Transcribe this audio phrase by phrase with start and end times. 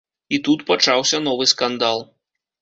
[0.37, 2.03] І тут пачаўся новы скандал.